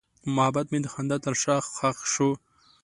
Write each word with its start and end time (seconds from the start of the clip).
محبت 0.35 0.65
مې 0.71 0.79
د 0.83 0.87
خندا 0.93 1.17
تر 1.25 1.33
شا 1.41 1.55
ښخ 1.75 1.97
شو. 2.13 2.29